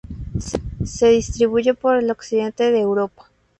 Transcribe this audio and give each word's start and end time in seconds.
Se 0.83 1.09
distribuye 1.09 1.75
por 1.75 1.95
el 1.97 2.09
occidente 2.09 2.71
de 2.71 2.79
Europa. 2.79 3.29